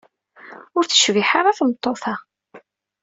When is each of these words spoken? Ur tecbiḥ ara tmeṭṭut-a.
Ur 0.77 0.83
tecbiḥ 0.85 1.29
ara 1.39 1.57
tmeṭṭut-a. 1.57 2.15